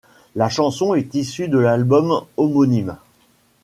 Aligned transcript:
La 0.35 0.49
chanson 0.49 0.95
est 0.95 1.13
issue 1.13 1.47
de 1.47 1.59
l'album 1.59 2.23
homonyme. 2.35 2.97